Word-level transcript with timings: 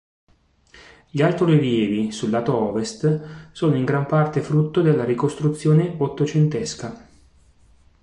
Gli 1.11 1.21
altorilievi 1.21 2.11
sul 2.11 2.31
lato 2.31 2.57
ovest 2.57 3.51
sono 3.51 3.75
in 3.75 3.85
gran 3.85 4.07
parte 4.07 4.41
frutto 4.41 4.81
della 4.81 5.03
ricostruzione 5.03 5.93
ottocentesca. 5.95 7.07